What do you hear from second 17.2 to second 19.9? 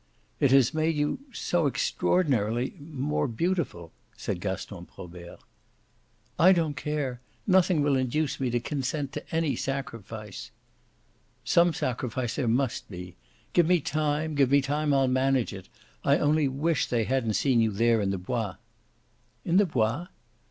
seen you there in the Bois." "In the